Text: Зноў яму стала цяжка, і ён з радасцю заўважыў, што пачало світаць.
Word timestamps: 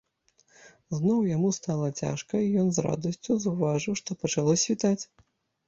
Зноў 0.99 1.19
яму 1.35 1.51
стала 1.57 1.87
цяжка, 2.01 2.33
і 2.45 2.49
ён 2.63 2.67
з 2.79 2.87
радасцю 2.87 3.39
заўважыў, 3.47 3.93
што 4.03 4.09
пачало 4.25 4.59
світаць. 4.67 4.99